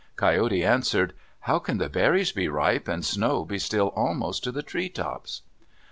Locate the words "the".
1.77-1.87, 4.51-4.63